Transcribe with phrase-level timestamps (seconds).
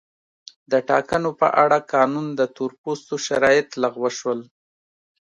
[0.71, 4.39] د ټاکنو په اړه قانون د تور پوستو شرایط لغوه شول.